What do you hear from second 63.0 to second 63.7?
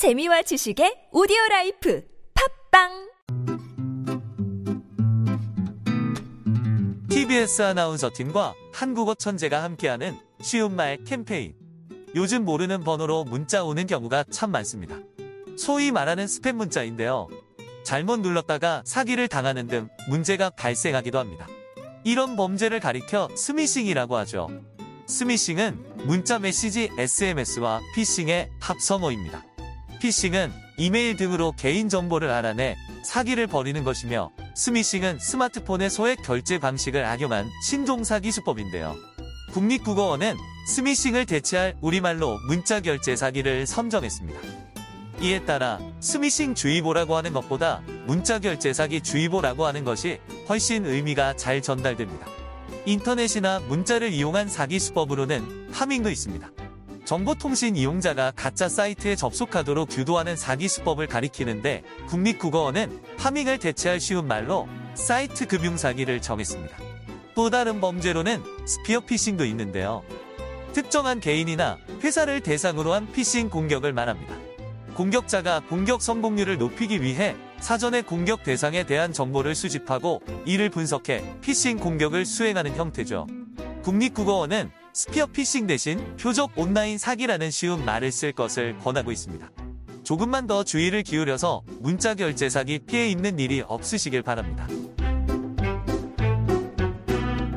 파밍을